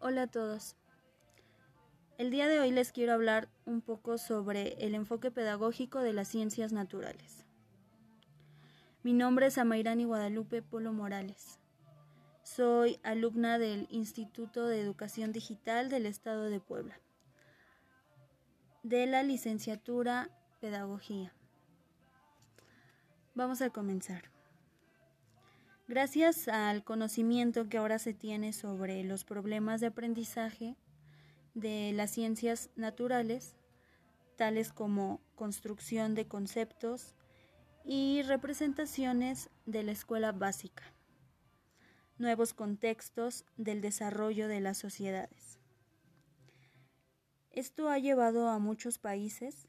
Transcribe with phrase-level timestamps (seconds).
[0.00, 0.76] Hola a todos.
[2.18, 6.28] El día de hoy les quiero hablar un poco sobre el enfoque pedagógico de las
[6.28, 7.44] ciencias naturales.
[9.02, 11.58] Mi nombre es Amairani Guadalupe Polo Morales.
[12.44, 17.00] Soy alumna del Instituto de Educación Digital del Estado de Puebla,
[18.84, 20.30] de la licenciatura
[20.60, 21.32] Pedagogía.
[23.34, 24.30] Vamos a comenzar.
[25.88, 30.76] Gracias al conocimiento que ahora se tiene sobre los problemas de aprendizaje
[31.54, 33.56] de las ciencias naturales,
[34.36, 37.14] tales como construcción de conceptos
[37.86, 40.82] y representaciones de la escuela básica,
[42.18, 45.58] nuevos contextos del desarrollo de las sociedades.
[47.50, 49.68] Esto ha llevado a muchos países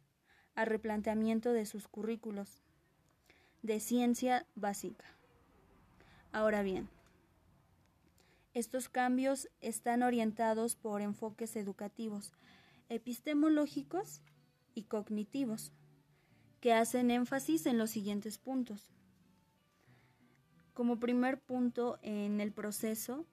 [0.54, 2.62] a replanteamiento de sus currículos
[3.62, 5.19] de ciencia básica
[6.32, 6.88] Ahora bien,
[8.54, 12.34] estos cambios están orientados por enfoques educativos,
[12.88, 14.22] epistemológicos
[14.76, 15.72] y cognitivos,
[16.62, 18.92] que hacen énfasis en los siguientes puntos.
[20.74, 23.26] Como primer punto, en el proceso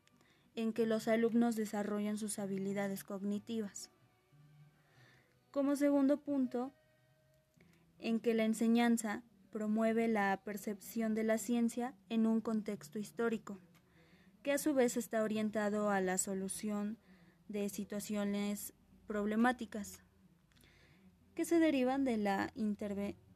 [0.54, 3.90] en que los alumnos desarrollan sus habilidades cognitivas.
[5.50, 6.72] Como segundo punto,
[7.98, 13.58] en que la enseñanza promueve la percepción de la ciencia en un contexto histórico,
[14.42, 16.98] que a su vez está orientado a la solución
[17.48, 18.72] de situaciones
[19.06, 20.02] problemáticas
[21.34, 22.52] que se derivan de la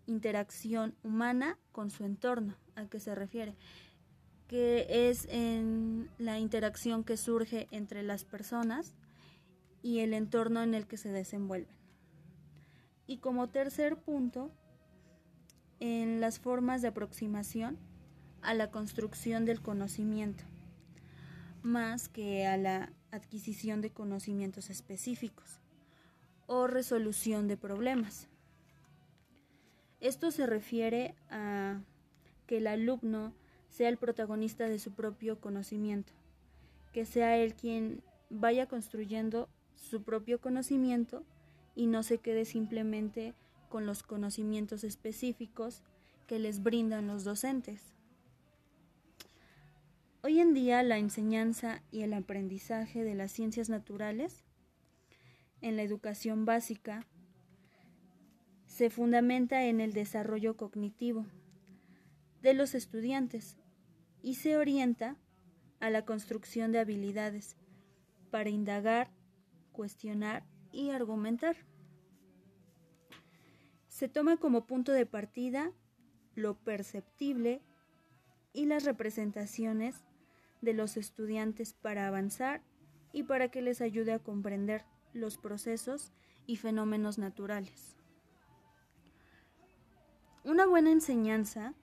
[0.06, 2.56] interacción humana con su entorno.
[2.74, 3.54] ¿A qué se refiere?
[4.48, 8.94] Que es en la interacción que surge entre las personas
[9.82, 11.76] y el entorno en el que se desenvuelven.
[13.06, 14.50] Y como tercer punto,
[15.80, 17.78] en las formas de aproximación
[18.42, 20.44] a la construcción del conocimiento,
[21.62, 25.60] más que a la adquisición de conocimientos específicos
[26.46, 28.28] o resolución de problemas.
[30.00, 31.80] Esto se refiere a
[32.46, 33.32] que el alumno
[33.68, 36.12] sea el protagonista de su propio conocimiento,
[36.92, 41.24] que sea él quien vaya construyendo su propio conocimiento
[41.74, 43.34] y no se quede simplemente
[43.70, 45.82] con los conocimientos específicos
[46.26, 47.94] que les brindan los docentes.
[50.22, 54.44] Hoy en día la enseñanza y el aprendizaje de las ciencias naturales
[55.62, 57.06] en la educación básica
[58.66, 61.24] se fundamenta en el desarrollo cognitivo
[62.42, 63.56] de los estudiantes
[64.22, 65.16] y se orienta
[65.78, 67.56] a la construcción de habilidades
[68.30, 69.10] para indagar,
[69.72, 71.69] cuestionar y argumentar.
[74.00, 75.72] Se toma como punto de partida
[76.34, 77.60] lo perceptible
[78.54, 79.94] y las representaciones
[80.62, 82.62] de los estudiantes para avanzar
[83.12, 86.14] y para que les ayude a comprender los procesos
[86.46, 87.94] y fenómenos naturales.
[90.44, 91.74] Una buena enseñanza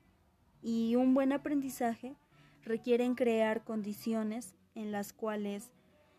[0.63, 2.15] y un buen aprendizaje
[2.63, 5.71] requieren crear condiciones en las cuales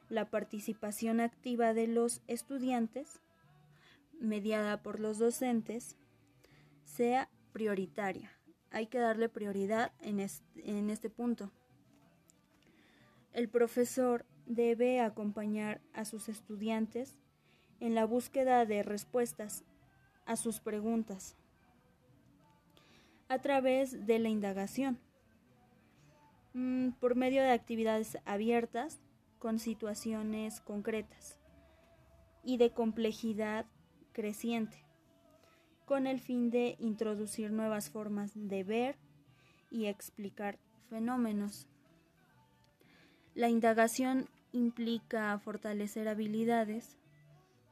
[0.08, 3.20] la participación activa de los estudiantes
[4.18, 5.96] mediada por los docentes
[6.84, 8.32] sea prioritaria.
[8.70, 11.50] Hay que darle prioridad en este, en este punto.
[13.32, 17.18] El profesor debe acompañar a sus estudiantes
[17.80, 19.64] en la búsqueda de respuestas
[20.26, 21.36] a sus preguntas
[23.28, 24.98] a través de la indagación,
[26.54, 29.00] mm, por medio de actividades abiertas
[29.38, 31.38] con situaciones concretas
[32.42, 33.66] y de complejidad
[34.18, 34.84] creciente,
[35.84, 38.96] con el fin de introducir nuevas formas de ver
[39.70, 40.58] y explicar
[40.90, 41.68] fenómenos.
[43.36, 46.96] La indagación implica fortalecer habilidades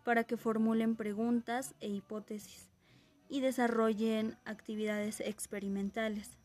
[0.05, 2.69] para que formulen preguntas e hipótesis
[3.29, 6.39] y desarrollen actividades experimentales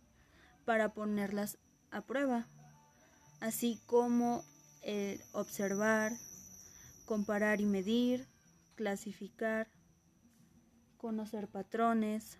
[0.65, 1.59] para ponerlas
[1.91, 2.47] a prueba,
[3.39, 4.43] así como
[5.33, 6.13] observar,
[7.05, 8.27] comparar y medir,
[8.73, 9.67] clasificar,
[11.01, 12.37] conocer patrones,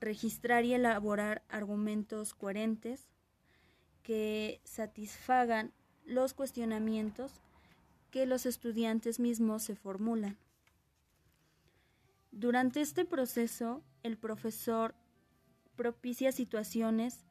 [0.00, 3.10] registrar y elaborar argumentos coherentes
[4.02, 5.70] que satisfagan
[6.06, 7.42] los cuestionamientos
[8.10, 10.38] que los estudiantes mismos se formulan.
[12.30, 14.94] Durante este proceso, el profesor
[15.76, 17.26] propicia situaciones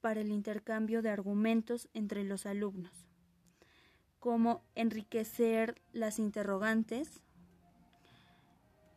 [0.00, 3.10] para el intercambio de argumentos entre los alumnos,
[4.20, 7.20] como enriquecer las interrogantes,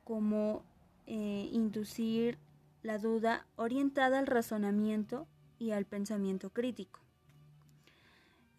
[0.04, 0.64] como
[1.06, 2.38] eh, inducir
[2.82, 5.28] la duda orientada al razonamiento
[5.60, 7.00] y al pensamiento crítico.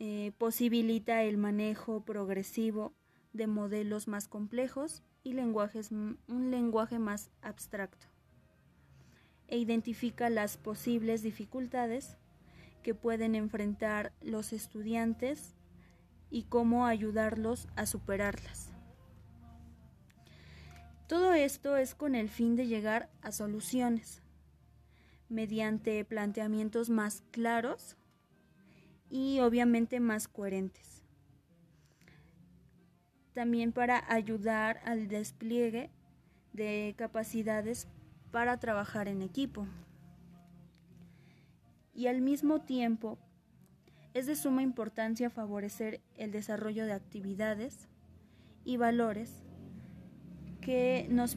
[0.01, 2.93] eh, posibilita el manejo progresivo
[3.33, 8.07] de modelos más complejos y lenguajes, un lenguaje más abstracto
[9.49, 12.17] e identifica las posibles dificultades
[12.83, 15.55] que pueden enfrentar los estudiantes
[16.31, 18.74] y cómo ayudarlos a superarlas.
[21.07, 24.23] Todo esto es con el fin de llegar a soluciones
[25.29, 27.97] mediante planteamientos más claros
[29.11, 31.03] y obviamente más coherentes.
[33.35, 35.91] También para ayudar al despliegue
[36.53, 37.87] de capacidades
[38.31, 39.67] para trabajar en equipo.
[41.93, 43.19] Y al mismo tiempo,
[44.15, 47.89] es de suma importancia favorecer el desarrollo de actividades
[48.65, 49.45] y valores
[50.65, 51.37] que, nos,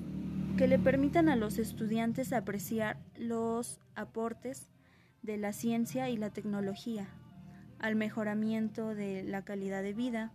[0.58, 4.72] que le permitan a los estudiantes apreciar los aportes
[5.22, 7.10] de la ciencia y la tecnología
[7.80, 10.32] al mejoramiento de la calidad de vida,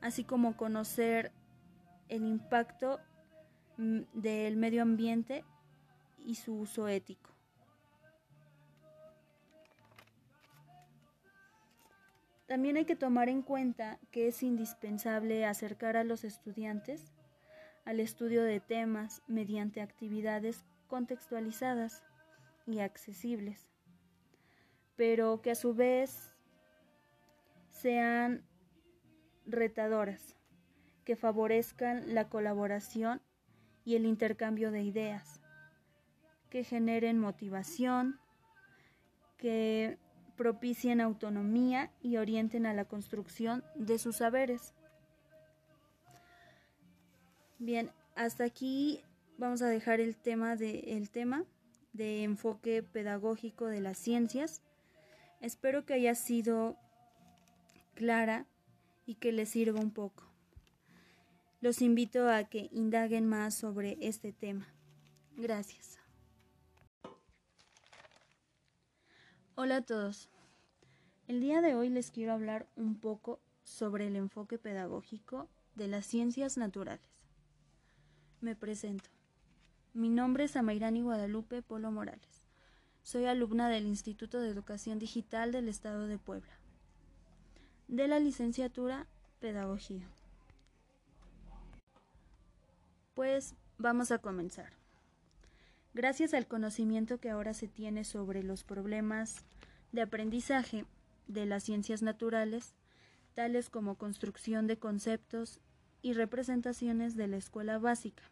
[0.00, 1.30] así como conocer
[2.08, 2.98] el impacto
[3.76, 5.44] mm, del medio ambiente
[6.18, 7.30] y su uso ético.
[12.46, 17.12] También hay que tomar en cuenta que es indispensable acercar a los estudiantes
[17.90, 22.04] al estudio de temas mediante actividades contextualizadas
[22.64, 23.68] y accesibles,
[24.94, 26.32] pero que a su vez
[27.68, 28.44] sean
[29.44, 30.36] retadoras,
[31.04, 33.22] que favorezcan la colaboración
[33.84, 35.40] y el intercambio de ideas,
[36.48, 38.20] que generen motivación,
[39.36, 39.98] que
[40.36, 44.74] propicien autonomía y orienten a la construcción de sus saberes.
[47.60, 49.02] Bien, hasta aquí
[49.36, 51.44] vamos a dejar el tema de el tema
[51.92, 54.62] de enfoque pedagógico de las ciencias.
[55.42, 56.78] Espero que haya sido
[57.94, 58.46] clara
[59.04, 60.24] y que les sirva un poco.
[61.60, 64.66] Los invito a que indaguen más sobre este tema.
[65.36, 65.98] Gracias.
[69.54, 70.30] Hola a todos.
[71.28, 76.06] El día de hoy les quiero hablar un poco sobre el enfoque pedagógico de las
[76.06, 77.09] ciencias naturales.
[78.40, 79.10] Me presento.
[79.92, 82.42] Mi nombre es Amairani Guadalupe Polo Morales.
[83.02, 86.52] Soy alumna del Instituto de Educación Digital del Estado de Puebla,
[87.88, 89.06] de la licenciatura
[89.40, 90.08] Pedagogía.
[93.12, 94.72] Pues vamos a comenzar.
[95.92, 99.44] Gracias al conocimiento que ahora se tiene sobre los problemas
[99.92, 100.86] de aprendizaje
[101.26, 102.72] de las ciencias naturales,
[103.34, 105.60] tales como construcción de conceptos
[106.02, 108.22] y representaciones de la escuela básica,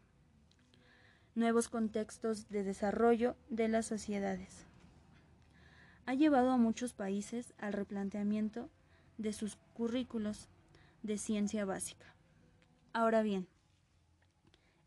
[1.35, 4.67] nuevos contextos de desarrollo de las sociedades.
[6.07, 8.71] Ha llevado a muchos países al replanteamiento
[9.19, 10.49] de sus currículos
[11.03, 12.15] de ciencia básica.
[12.93, 13.47] Ahora bien,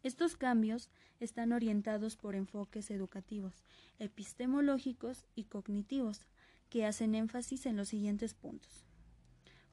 [0.04, 0.90] estos cambios
[1.20, 3.64] están orientados por enfoques educativos,
[4.00, 6.26] epistemológicos y cognitivos
[6.70, 8.88] que hacen énfasis en los siguientes puntos.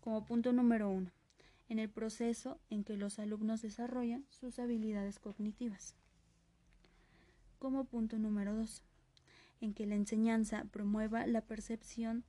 [0.00, 1.10] Como punto número uno,
[1.68, 5.94] en el proceso en que los alumnos desarrollan sus habilidades cognitivas.
[7.58, 8.82] Como punto número dos,
[9.60, 12.24] en que la enseñanza promueva la percepción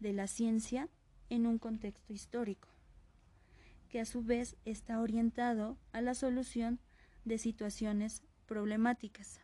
[0.00, 0.88] de la ciencia
[1.28, 2.68] en un contexto histórico,
[3.88, 6.80] que a su vez está orientado a la solución
[7.24, 9.40] de situaciones problemáticas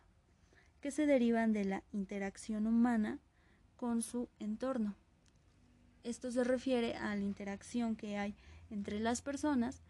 [0.81, 3.19] que se derivan de la interacción humana
[3.75, 4.95] con su entorno.
[6.03, 8.35] Esto se refiere a la interacción que hay
[8.69, 9.81] entre las personas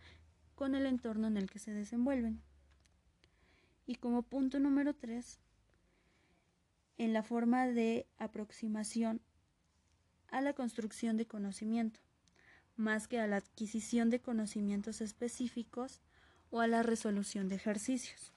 [0.56, 2.42] con el entorno en el que se desenvuelven.
[3.86, 5.40] Y como punto número tres,
[6.98, 9.22] en la forma de aproximación
[10.30, 12.00] a la construcción de conocimiento,
[12.76, 16.02] más que a la adquisición de conocimientos específicos
[16.50, 18.34] o a la resolución de ejercicios.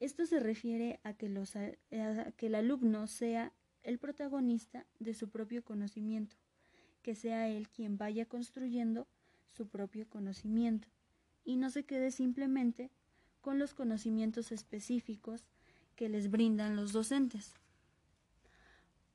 [0.00, 1.72] Esto se refiere a que, los, a
[2.36, 3.52] que el alumno sea
[3.82, 6.36] el protagonista de su propio conocimiento
[7.06, 9.06] que sea él quien vaya construyendo
[9.56, 10.88] su propio conocimiento
[11.44, 12.90] y no se quede simplemente
[13.40, 15.46] con los conocimientos específicos
[15.94, 17.54] que les brindan los docentes.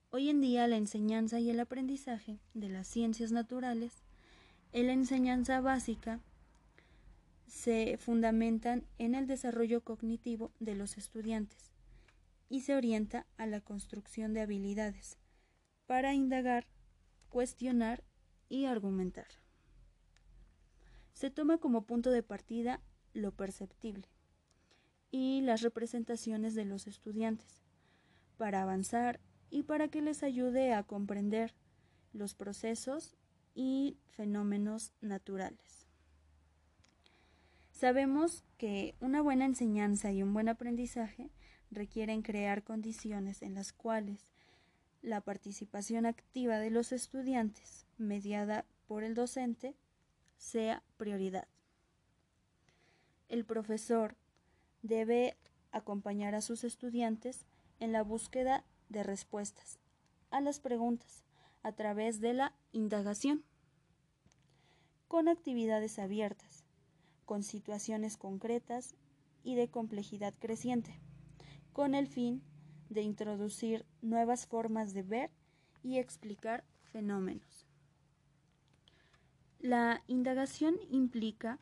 [0.09, 3.91] Hoy en día la enseñanza y el aprendizaje de las ciencias naturales
[4.71, 6.21] en la enseñanza básica
[7.45, 11.73] se fundamentan en el desarrollo cognitivo de los estudiantes
[12.47, 15.17] y se orienta a la construcción de habilidades
[15.87, 16.65] para indagar
[17.31, 18.03] cuestionar
[18.49, 19.27] y argumentar.
[21.13, 22.81] Se toma como punto de partida
[23.13, 24.07] lo perceptible
[25.09, 27.63] y las representaciones de los estudiantes
[28.37, 29.19] para avanzar
[29.49, 31.55] y para que les ayude a comprender
[32.13, 33.15] los procesos
[33.55, 35.87] y fenómenos naturales.
[37.71, 41.31] Sabemos que una buena enseñanza y un buen aprendizaje
[41.71, 44.33] requieren crear condiciones en las cuales
[45.01, 49.75] la participación activa de los estudiantes, mediada por el docente,
[50.37, 51.47] sea prioridad.
[53.29, 54.15] El profesor
[54.81, 55.37] debe
[55.71, 57.45] acompañar a sus estudiantes
[57.79, 59.79] en la búsqueda de respuestas
[60.29, 61.23] a las preguntas
[61.63, 63.43] a través de la indagación,
[65.07, 66.63] con actividades abiertas,
[67.25, 68.95] con situaciones concretas
[69.43, 70.99] y de complejidad creciente,
[71.73, 72.41] con el fin
[72.91, 75.31] de introducir nuevas formas de ver
[75.81, 77.65] y explicar fenómenos.
[79.59, 81.57] La indagación implica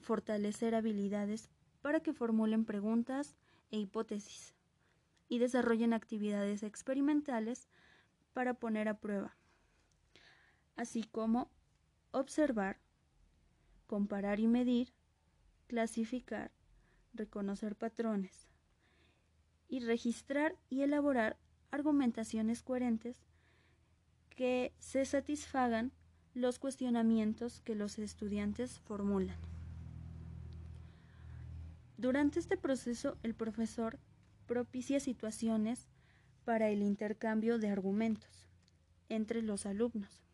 [0.00, 1.48] fortalecer habilidades
[1.80, 3.34] para que formulen preguntas
[3.70, 4.54] e hipótesis
[5.26, 7.66] y desarrollen actividades experimentales
[8.34, 9.34] para poner a prueba,
[10.76, 11.50] así como
[12.10, 12.78] observar,
[13.86, 14.92] comparar y medir,
[15.66, 16.50] clasificar,
[17.14, 18.53] reconocer patrones
[19.68, 21.36] y registrar y elaborar
[21.70, 23.24] argumentaciones coherentes
[24.30, 25.92] que se satisfagan
[26.34, 29.38] los cuestionamientos que los estudiantes formulan.
[31.96, 33.98] Durante este proceso, el profesor
[34.46, 35.88] propicia situaciones
[36.44, 38.48] para el intercambio de argumentos
[39.08, 40.24] entre los alumnos,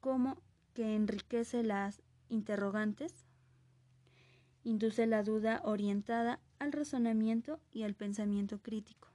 [0.00, 0.42] como
[0.74, 3.23] que enriquece las interrogantes,
[4.64, 9.08] induce la duda orientada al razonamiento y al pensamiento crítico,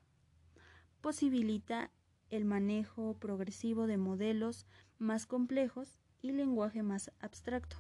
[1.01, 1.91] posibilita
[2.29, 4.67] el manejo progresivo de modelos
[4.99, 7.77] más complejos y lenguaje más abstracto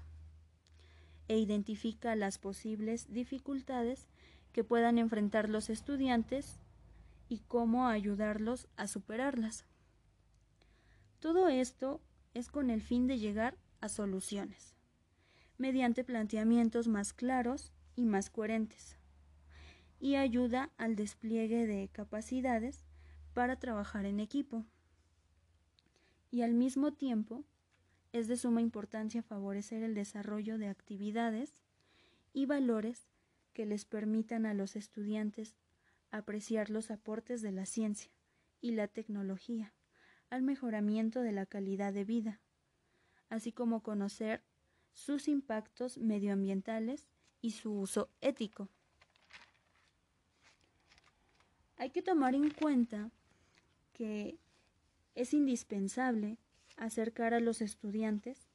[1.27, 4.07] e identifica las posibles dificultades
[4.51, 6.59] que puedan enfrentar los estudiantes
[7.29, 9.65] y cómo ayudarlos a superarlas.
[11.19, 12.01] Todo esto
[12.33, 14.75] es con el fin de llegar a soluciones,
[15.59, 18.97] mediante planteamientos más claros y más coherentes,
[19.99, 22.85] y ayuda al despliegue de capacidades
[23.33, 24.65] para trabajar en equipo.
[26.31, 27.43] Y al mismo tiempo
[28.13, 31.61] es de suma importancia favorecer el desarrollo de actividades
[32.33, 33.09] y valores
[33.53, 35.57] que les permitan a los estudiantes
[36.09, 38.11] apreciar los aportes de la ciencia
[38.61, 39.73] y la tecnología
[40.29, 42.39] al mejoramiento de la calidad de vida,
[43.29, 44.43] así como conocer
[44.99, 47.07] sus impactos medioambientales
[47.41, 48.67] y su uso ético.
[51.77, 53.09] Hay que tomar en cuenta
[53.93, 54.37] que
[55.15, 56.37] es indispensable
[56.75, 58.49] acercar a los estudiantes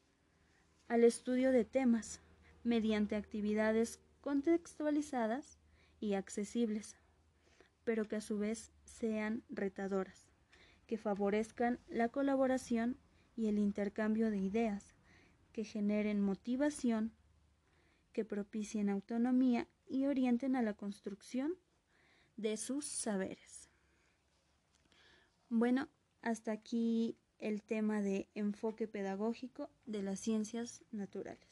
[0.87, 2.21] al estudio de temas
[2.63, 5.59] mediante actividades contextualizadas
[5.99, 6.97] y accesibles,
[7.85, 10.29] pero que a su vez sean retadoras,
[10.87, 12.99] que favorezcan la colaboración
[13.35, 14.94] y el intercambio de ideas,
[15.55, 17.13] que generen motivación,
[18.13, 21.55] que propicien autonomía y orienten a la construcción
[22.37, 23.71] de sus saberes.
[25.49, 25.89] Bueno,
[26.23, 31.49] hasta aquí el tema de enfoque pedagógico de las ciencias naturales.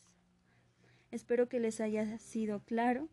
[1.13, 3.09] Espero que les haya sido claro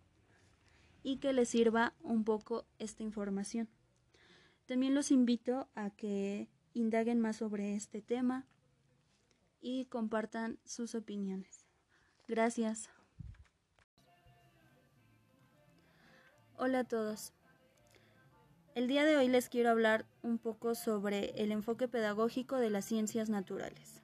[1.03, 3.69] y que les sirva un poco esta información.
[4.65, 8.47] También los invito a que indaguen más sobre este tema
[9.61, 11.65] y compartan sus opiniones.
[12.27, 12.89] Gracias.
[16.57, 17.33] Hola a todos.
[18.75, 22.85] El día de hoy les quiero hablar un poco sobre el enfoque pedagógico de las
[22.85, 24.01] ciencias naturales.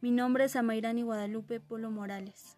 [0.00, 2.56] Mi nombre es Amairani Guadalupe Polo Morales.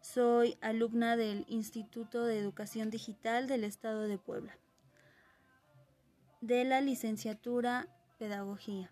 [0.00, 4.58] Soy alumna del Instituto de Educación Digital del Estado de Puebla,
[6.40, 7.88] de la licenciatura
[8.18, 8.90] Pedagogía.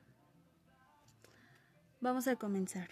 [2.01, 2.91] Vamos a comenzar.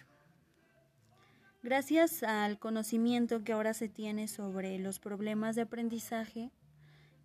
[1.63, 6.51] Gracias al conocimiento que ahora se tiene sobre los problemas de aprendizaje,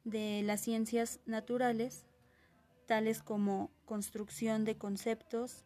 [0.04, 2.06] de las ciencias naturales,
[2.86, 5.64] tales como construcción de conceptos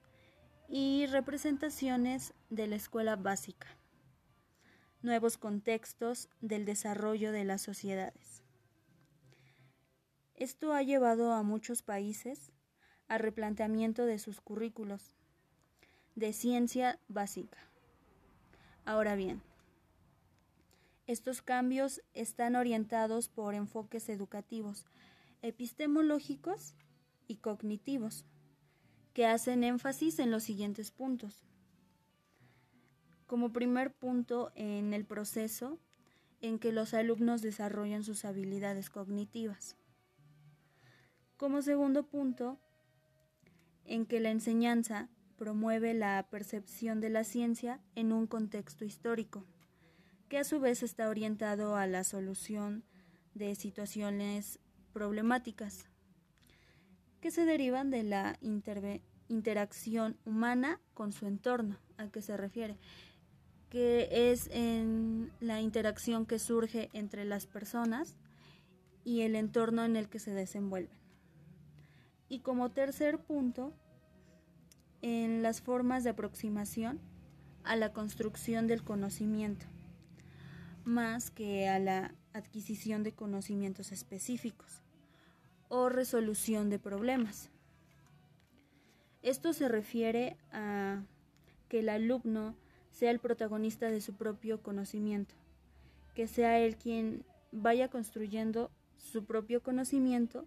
[0.71, 3.67] y representaciones de la escuela básica,
[5.03, 8.43] nuevos contextos del desarrollo de las sociedades.
[10.35, 12.53] Esto ha llevado a muchos países
[13.07, 15.16] a replanteamiento de sus currículos
[16.17, 17.59] de ciencia básica.
[18.87, 19.43] Ahora bien,
[21.07, 24.87] estos cambios están orientados por enfoques educativos,
[25.43, 26.75] epistemológicos
[27.29, 28.25] y cognitivos,
[29.13, 31.45] que hacen énfasis en los siguientes puntos.
[33.27, 35.79] Como primer punto, en el proceso
[36.41, 39.77] en que los alumnos desarrollan sus habilidades cognitivas.
[41.37, 42.59] Como segundo punto,
[43.85, 49.45] en que la enseñanza promueve la percepción de la ciencia en un contexto histórico,
[50.28, 52.85] que a su vez está orientado a la solución
[53.35, 54.59] de situaciones
[54.93, 55.87] problemáticas
[57.21, 58.38] que se derivan de la
[59.28, 61.78] interacción humana con su entorno.
[61.99, 62.78] ¿A qué se refiere?
[63.69, 68.16] Que es en la interacción que surge entre las personas
[69.05, 70.99] y el entorno en el que se desenvuelven.
[72.28, 73.73] Y como tercer punto,
[75.03, 77.00] en las formas de aproximación
[77.65, 79.67] a la construcción del conocimiento,
[80.85, 84.83] más que a la adquisición de conocimientos específicos
[85.69, 87.50] o resolución de problemas.
[89.23, 91.03] Esto se refiere a
[91.69, 92.55] que el alumno
[92.91, 95.35] sea el protagonista de su propio conocimiento,
[96.15, 100.47] que sea él quien vaya construyendo su propio conocimiento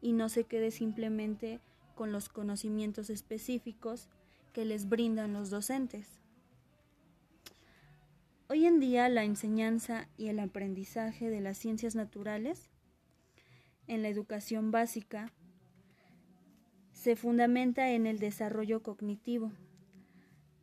[0.00, 1.60] y no se quede simplemente
[2.00, 4.08] con los conocimientos específicos
[4.54, 6.08] que les brindan los docentes.
[8.48, 12.70] Hoy en día la enseñanza y el aprendizaje de las ciencias naturales
[13.86, 15.30] en la educación básica
[16.94, 19.52] se fundamenta en el desarrollo cognitivo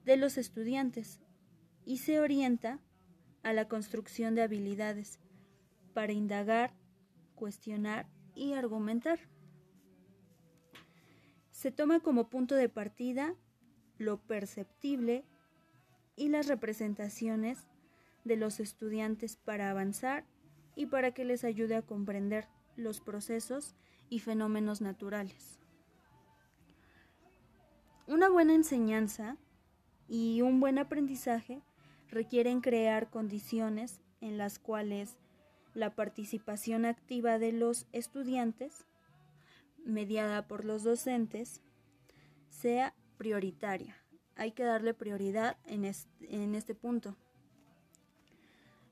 [0.06, 1.20] de los estudiantes
[1.86, 2.80] y se orienta
[3.44, 5.20] a la construcción de habilidades
[5.94, 6.74] para indagar,
[7.36, 9.20] cuestionar y argumentar.
[11.58, 13.34] Se toma como punto de partida
[13.98, 15.26] lo perceptible
[16.16, 17.66] y las representaciones
[18.26, 20.24] de los estudiantes para avanzar
[20.76, 23.74] y para que les ayude a comprender los procesos
[24.08, 25.58] y fenómenos naturales.
[28.06, 29.36] Una buena enseñanza
[30.08, 31.64] y un buen aprendizaje
[32.12, 35.18] requieren crear condiciones en las cuales
[35.74, 38.87] la participación activa de los estudiantes
[39.88, 41.62] mediada por los docentes
[42.50, 43.96] sea prioritaria.
[44.36, 47.16] Hay que darle prioridad en este, punto.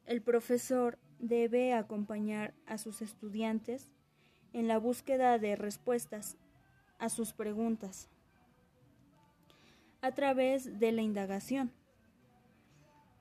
[0.05, 3.91] El profesor debe acompañar a sus estudiantes
[4.53, 6.37] en la búsqueda de respuestas
[6.97, 8.09] a sus preguntas
[10.01, 11.71] a través de la indagación,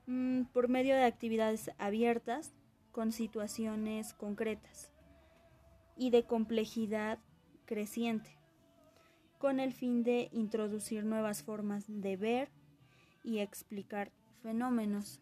[0.05, 2.53] mm, por medio de actividades abiertas
[2.91, 4.91] con situaciones concretas
[5.97, 7.19] y de complejidad
[7.65, 8.37] creciente,
[9.37, 12.49] con el fin de introducir nuevas formas de ver
[13.23, 15.19] y explicar fenómenos.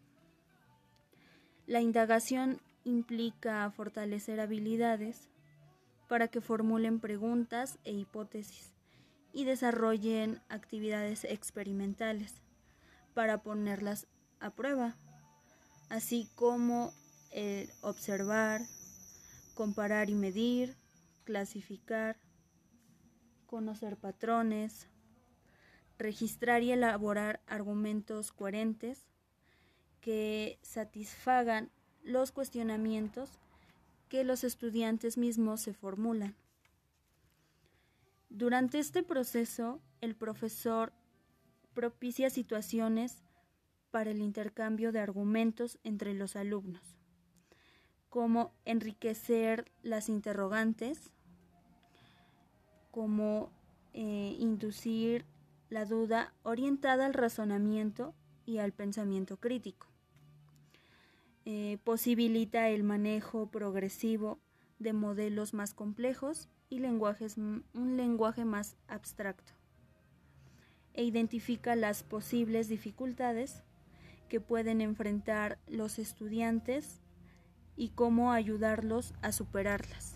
[1.66, 5.28] La indagación implica fortalecer habilidades
[6.08, 8.72] para que formulen preguntas e hipótesis
[9.32, 12.34] y desarrollen actividades experimentales
[13.14, 14.06] para ponerlas
[14.40, 14.94] a prueba,
[15.88, 16.92] así como
[17.32, 18.60] el observar,
[19.54, 20.76] comparar y medir,
[21.24, 22.16] clasificar,
[23.54, 24.88] conocer patrones,
[25.96, 29.06] registrar y elaborar argumentos coherentes
[30.00, 31.70] que satisfagan
[32.02, 33.30] los cuestionamientos
[34.08, 36.34] que los estudiantes mismos se formulan.
[38.28, 40.92] Durante este proceso, el profesor
[41.74, 43.22] propicia situaciones
[43.92, 46.98] para el intercambio de argumentos entre los alumnos,
[48.08, 51.12] como enriquecer las interrogantes,
[52.94, 53.50] como
[53.92, 55.24] eh, inducir
[55.68, 58.14] la duda orientada al razonamiento
[58.46, 59.88] y al pensamiento crítico.
[61.44, 64.38] Eh, posibilita el manejo progresivo
[64.78, 69.54] de modelos más complejos y lenguajes, un lenguaje más abstracto
[70.92, 73.64] e identifica las posibles dificultades
[74.28, 77.00] que pueden enfrentar los estudiantes
[77.74, 80.13] y cómo ayudarlos a superarlas.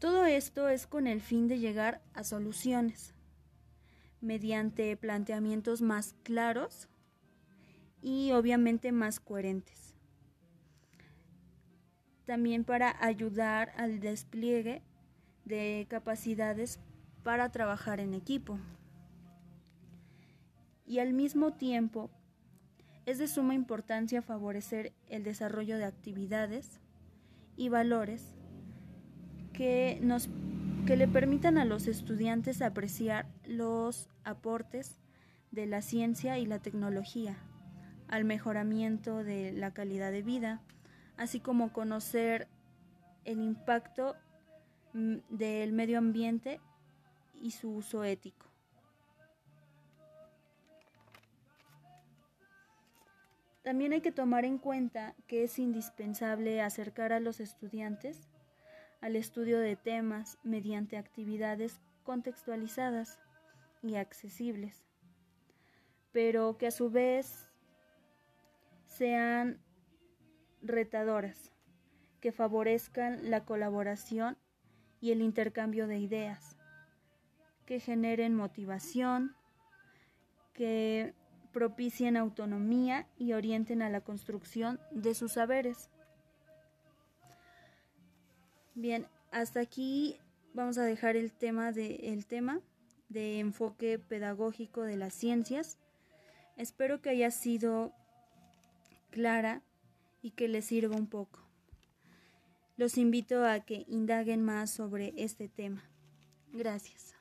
[0.00, 3.14] Todo esto es con el fin de llegar a soluciones,
[4.22, 6.88] mediante planteamientos más claros
[8.00, 9.94] y obviamente más coherentes.
[12.24, 14.82] También para ayudar al despliegue
[15.44, 16.80] de capacidades
[17.22, 18.58] para trabajar en equipo.
[20.86, 22.10] Y al mismo tiempo,
[23.04, 26.80] es de suma importancia favorecer el desarrollo de actividades
[27.54, 28.39] y valores
[29.52, 30.28] que, nos,
[30.86, 34.98] que le permitan a los estudiantes apreciar los aportes
[35.50, 37.36] de la ciencia y la tecnología
[38.08, 40.60] al mejoramiento de la calidad de vida,
[41.16, 42.48] así como conocer
[43.24, 44.16] el impacto
[44.94, 46.60] mm, del medio ambiente
[47.40, 48.46] y su uso ético.
[53.62, 58.29] También hay que tomar en cuenta que es indispensable acercar a los estudiantes
[59.00, 63.18] al estudio de temas mediante actividades contextualizadas
[63.82, 64.84] y accesibles,
[66.12, 67.50] pero que a su vez
[68.84, 69.60] sean
[70.62, 71.52] retadoras,
[72.20, 74.36] que favorezcan la colaboración
[75.00, 76.56] y el intercambio de ideas,
[77.64, 79.34] que generen motivación,
[80.52, 81.14] que
[81.52, 85.90] propicien autonomía y orienten a la construcción de sus saberes.
[88.74, 90.16] Bien, hasta aquí
[90.54, 92.60] vamos a dejar el tema de el tema
[93.08, 95.76] de enfoque pedagógico de las ciencias.
[96.56, 97.92] Espero que haya sido
[99.10, 99.62] clara
[100.22, 101.40] y que les sirva un poco.
[102.76, 105.82] Los invito a que indaguen más sobre este tema.
[106.52, 107.14] Gracias.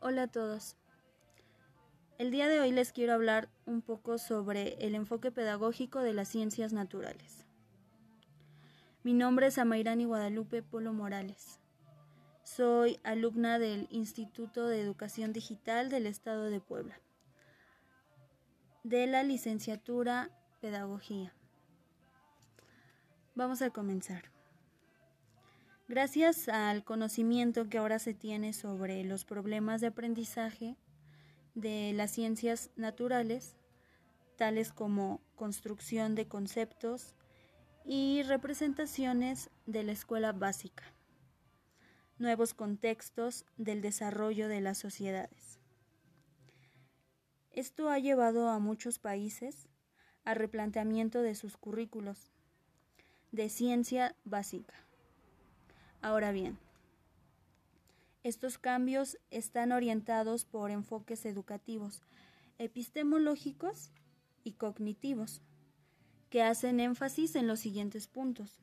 [0.00, 0.76] Hola a todos.
[2.18, 6.28] El día de hoy les quiero hablar un poco sobre el enfoque pedagógico de las
[6.28, 7.43] ciencias naturales.
[9.04, 11.60] Mi nombre es Amairani Guadalupe Polo Morales.
[12.42, 16.98] Soy alumna del Instituto de Educación Digital del Estado de Puebla,
[18.82, 20.30] de la licenciatura
[20.62, 21.34] Pedagogía.
[23.34, 24.30] Vamos a comenzar.
[25.86, 30.78] Gracias al conocimiento que ahora se tiene sobre los problemas de aprendizaje
[31.54, 33.58] de las ciencias naturales,
[34.36, 37.14] tales como construcción de conceptos
[37.84, 40.94] y representaciones de la escuela básica
[42.18, 45.58] nuevos contextos del desarrollo de las sociedades.
[47.50, 49.68] Esto ha llevado a muchos países
[50.24, 52.30] a replanteamiento de sus currículos
[53.32, 54.74] de ciencia básica.
[56.00, 56.58] Ahora bien,
[58.22, 62.02] estos cambios están orientados por enfoques educativos,
[62.58, 63.90] epistemológicos
[64.44, 65.42] y cognitivos,
[66.34, 68.60] que hacen énfasis en los siguientes puntos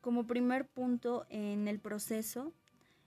[0.00, 2.54] como primer punto en el proceso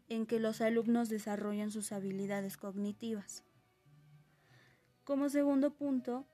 [0.07, 3.43] en que los alumnos desarrollan sus habilidades cognitivas.
[5.03, 6.27] Como segundo punto,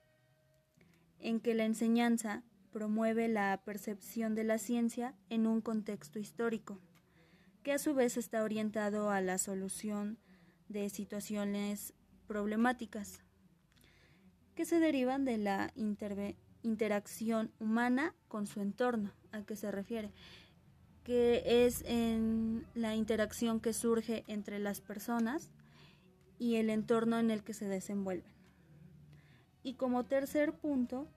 [1.20, 6.78] en que la enseñanza promueve la percepción de la ciencia en un contexto histórico,
[7.62, 10.18] que a su vez está orientado a la solución
[10.68, 11.94] de situaciones
[12.26, 13.22] problemáticas
[14.54, 15.72] que se derivan de la
[16.62, 20.12] interacción humana con su entorno, a qué se refiere
[21.04, 25.50] que es en la interacción que surge entre las personas
[26.38, 28.32] y el entorno en el que se desenvuelven.
[29.62, 31.08] Y como tercer punto,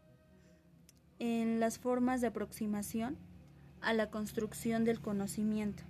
[1.19, 3.17] en las formas de aproximación
[3.81, 5.83] a la construcción del conocimiento,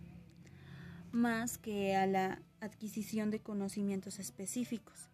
[1.12, 5.10] más que a la adquisición de conocimientos específicos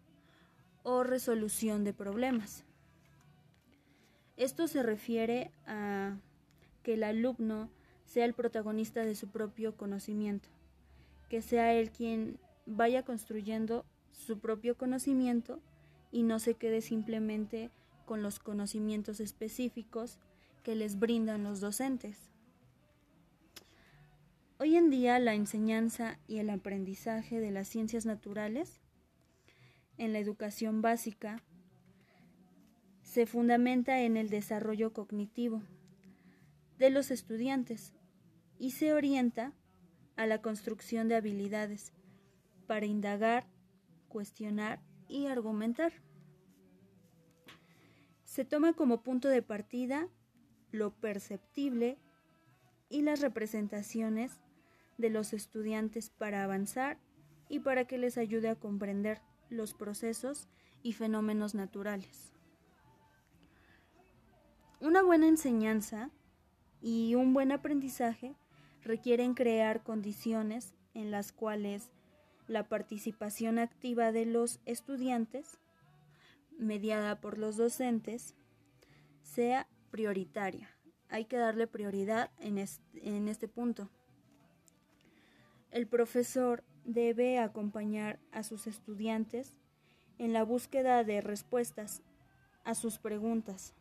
[0.82, 2.64] o resolución de problemas.
[4.36, 6.16] Esto se refiere a
[6.82, 7.68] que el alumno
[8.06, 10.48] sea el protagonista de su propio conocimiento,
[11.28, 15.60] que sea él quien vaya construyendo su propio conocimiento
[16.10, 17.70] y no se quede simplemente
[18.04, 20.18] con los conocimientos específicos
[20.62, 22.30] que les brindan los docentes.
[24.58, 28.80] Hoy en día la enseñanza y el aprendizaje de las ciencias naturales
[29.98, 31.42] en la educación básica
[33.12, 35.60] se fundamenta en el desarrollo cognitivo
[36.78, 37.92] de los estudiantes
[38.58, 39.52] y se orienta
[40.16, 41.92] a la construcción de habilidades
[42.66, 43.46] para indagar,
[44.08, 45.92] cuestionar y argumentar.
[48.24, 50.08] Se toma como punto de partida
[50.70, 51.98] lo perceptible
[52.88, 54.40] y las representaciones
[54.96, 56.96] de los estudiantes para avanzar
[57.50, 59.20] y para que les ayude a comprender
[59.50, 60.48] los procesos
[60.82, 62.31] y fenómenos naturales.
[64.82, 66.10] Una buena enseñanza
[66.80, 68.34] y un buen aprendizaje
[68.82, 71.92] requieren crear condiciones en las cuales
[72.48, 75.60] la participación activa de los estudiantes,
[76.58, 78.34] mediada por los docentes,
[79.22, 80.68] sea prioritaria.
[81.08, 83.88] Hay que darle prioridad en este, punto.
[85.70, 89.54] El profesor debe acompañar a sus estudiantes
[90.18, 92.02] en la búsqueda de respuestas
[92.64, 93.76] a sus preguntas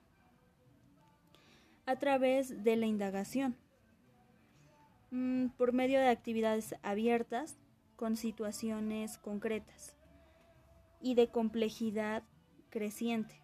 [1.91, 3.57] a través de la indagación.
[5.11, 7.57] Mm, por medio de actividades abiertas
[7.97, 9.97] con situaciones concretas
[11.01, 12.23] y de complejidad
[12.69, 13.35] creciente,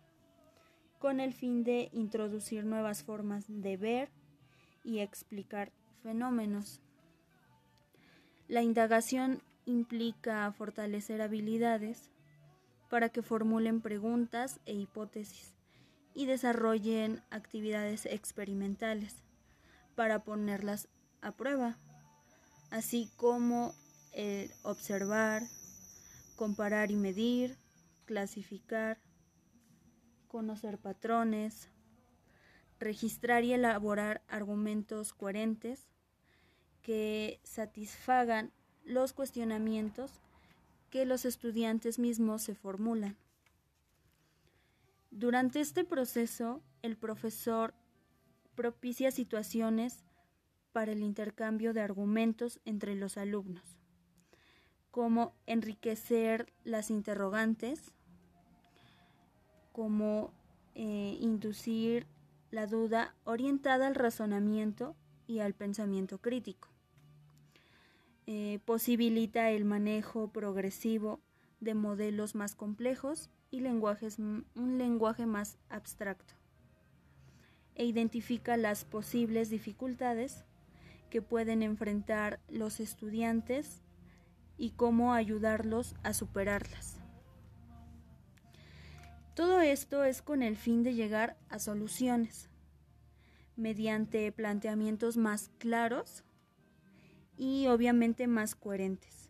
[0.98, 4.10] con el fin de introducir nuevas formas de ver
[4.86, 6.80] y explicar fenómenos.
[8.48, 12.10] La indagación implica fortalecer habilidades
[12.90, 15.57] para que formulen preguntas e hipótesis
[16.18, 19.16] y desarrollen actividades experimentales
[19.94, 20.88] para ponerlas
[21.22, 21.78] a prueba
[22.72, 23.74] así como
[24.14, 25.44] el observar,
[26.36, 27.58] comparar y medir,
[28.06, 29.00] clasificar,
[30.28, 31.70] conocer patrones,
[32.80, 35.88] registrar y elaborar argumentos coherentes
[36.82, 38.52] que satisfagan
[38.86, 40.12] los cuestionamientos
[40.90, 43.18] que los estudiantes mismos se formulan.
[45.18, 47.74] Durante este proceso, el profesor
[48.54, 50.04] propicia situaciones
[50.74, 53.64] para el intercambio de argumentos entre los alumnos,
[54.92, 57.94] como enriquecer las interrogantes,
[59.72, 60.36] como
[60.76, 62.06] eh, inducir
[62.52, 66.70] la duda orientada al razonamiento y al pensamiento crítico.
[68.28, 71.20] Eh, posibilita el manejo progresivo
[71.60, 76.34] de modelos más complejos y lenguajes, un lenguaje más abstracto
[77.76, 80.46] e identifica las posibles dificultades
[81.10, 83.82] que pueden enfrentar los estudiantes
[84.58, 87.00] y cómo ayudarlos a superarlas.
[89.36, 92.50] Todo esto es con el fin de llegar a soluciones
[93.56, 96.24] mediante planteamientos más claros
[97.38, 99.27] y obviamente más coherentes.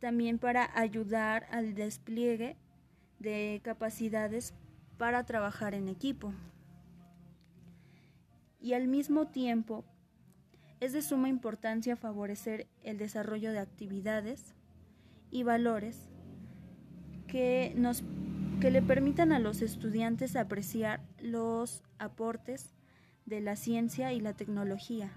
[0.00, 2.56] También para ayudar al despliegue
[3.18, 4.54] de capacidades
[4.98, 6.32] para trabajar en equipo.
[8.60, 9.84] Y al mismo tiempo,
[10.80, 14.54] es de suma importancia favorecer el desarrollo de actividades
[15.30, 16.10] y valores
[17.26, 18.04] que, nos,
[18.60, 22.74] que le permitan a los estudiantes apreciar los aportes
[23.24, 25.10] de la ciencia y la tecnología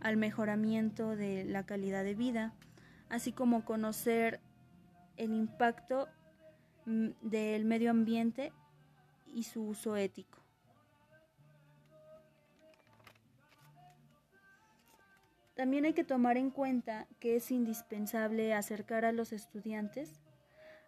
[0.00, 2.52] al mejoramiento de la calidad de vida,
[3.08, 4.40] así como conocer
[5.16, 6.08] el impacto
[6.86, 8.52] mm, del medio ambiente
[9.32, 10.38] y su uso ético.
[15.54, 20.20] También hay que tomar en cuenta que es indispensable acercar a los estudiantes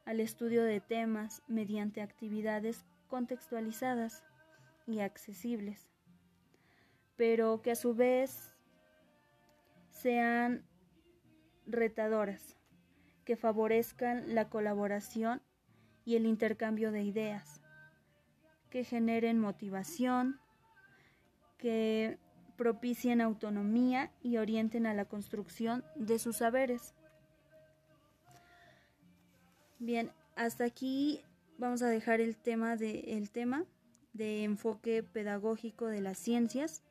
[0.04, 4.24] al estudio de temas mediante actividades contextualizadas
[4.86, 5.88] y accesibles,
[7.16, 8.54] pero que a su vez
[9.90, 10.65] sean
[11.66, 12.56] retadoras,
[13.24, 15.42] que favorezcan la colaboración
[16.04, 17.60] y el intercambio de ideas,
[18.70, 20.40] que generen motivación,
[21.58, 22.18] que
[22.56, 26.94] propicien autonomía y orienten a la construcción de sus saberes.
[29.78, 31.22] Bien, hasta aquí
[31.58, 33.64] vamos a dejar el tema de el tema
[34.14, 36.82] de enfoque pedagógico de las ciencias.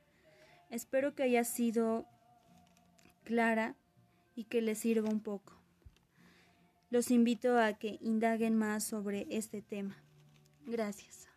[0.70, 2.06] Espero que haya sido
[3.24, 3.76] clara
[4.36, 5.54] y que les sirva un poco.
[6.90, 9.98] Los invito a que indaguen más sobre este tema.
[10.66, 11.28] Gracias.